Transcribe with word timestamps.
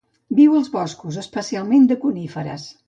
Viu 0.39 0.55
als 0.61 0.71
boscos, 0.77 1.21
especialment 1.25 1.89
de 1.93 2.03
coníferes. 2.07 2.69